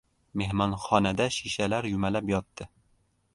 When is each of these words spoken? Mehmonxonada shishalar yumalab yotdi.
Mehmonxonada 0.41 1.27
shishalar 1.35 1.89
yumalab 1.91 2.33
yotdi. 2.35 2.69